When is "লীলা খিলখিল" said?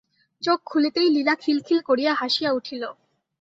1.09-1.79